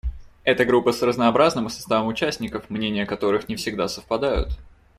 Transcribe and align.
Это 0.45 0.65
группа 0.65 0.93
с 0.93 1.01
разнообразным 1.03 1.69
составом 1.69 2.07
участников, 2.07 2.71
мнения 2.71 3.05
которых 3.05 3.47
не 3.49 3.55
всегда 3.55 3.87
совпадают. 3.87 4.57